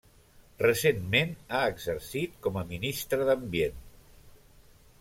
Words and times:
Recentment 0.61 1.35
ha 1.49 1.59
exercit 1.75 2.41
com 2.47 2.59
a 2.61 2.65
Ministra 2.73 3.29
d'Ambient. 3.31 3.79